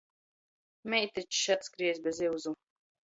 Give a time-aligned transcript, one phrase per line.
[0.93, 2.55] Meitičs atskriejs bez iuzu.